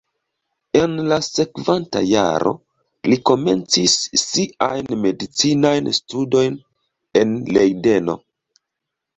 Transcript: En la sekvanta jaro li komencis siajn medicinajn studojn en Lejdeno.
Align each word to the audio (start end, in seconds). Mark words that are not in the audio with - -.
En 0.79 0.93
la 1.09 1.17
sekvanta 1.25 2.01
jaro 2.11 2.53
li 3.13 3.17
komencis 3.31 3.95
siajn 4.23 4.89
medicinajn 5.05 5.93
studojn 6.01 6.59
en 7.23 7.37
Lejdeno. 7.59 8.19